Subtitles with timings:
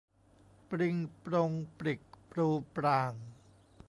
[0.69, 3.13] ปริงปรงปริกปรูปราง